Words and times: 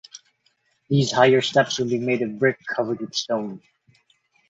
These 0.89 1.11
higher 1.11 1.41
steps 1.41 1.77
would 1.77 1.89
be 1.89 1.99
made 1.99 2.23
of 2.23 2.39
brick 2.39 2.57
covered 2.75 3.01
with 3.01 3.13
stone. 3.13 3.61